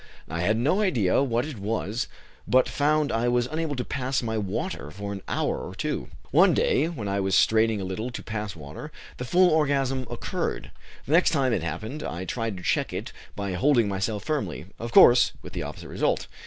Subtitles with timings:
[0.27, 2.07] I had no idea what it was,
[2.47, 6.07] but found I was unable to pass my water for an hour or two.
[6.31, 10.71] One day, when I was straining a little to pass water, the full orgasm occurred.
[11.05, 14.91] The next time it happened, I tried to check it by holding myself firmly, of
[14.91, 16.25] course, with the opposite result.